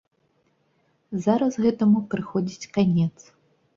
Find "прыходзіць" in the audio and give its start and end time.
2.15-2.69